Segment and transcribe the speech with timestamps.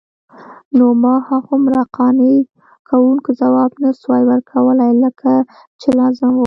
[0.77, 2.33] نو ما هغومره قانع
[2.89, 5.31] کوونکی ځواب نسوای ورکولای لکه
[5.79, 6.39] چې لازم وو.